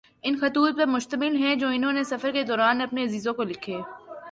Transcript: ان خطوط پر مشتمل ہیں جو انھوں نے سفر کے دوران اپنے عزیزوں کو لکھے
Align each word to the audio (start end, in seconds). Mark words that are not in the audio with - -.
ان 0.23 0.37
خطوط 0.41 0.77
پر 0.77 0.85
مشتمل 0.85 1.35
ہیں 1.35 1.55
جو 1.55 1.67
انھوں 1.67 1.91
نے 1.91 2.03
سفر 2.03 2.31
کے 2.31 2.43
دوران 2.43 2.81
اپنے 2.81 3.03
عزیزوں 3.03 3.33
کو 3.33 3.43
لکھے 3.43 3.77